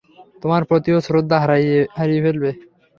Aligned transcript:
তোমার 0.41 0.61
প্রতি 0.69 0.89
ও 0.95 0.99
শ্রদ্ধা 1.07 1.37
হারিয়ে 1.97 2.23
ফেলবে। 2.25 2.49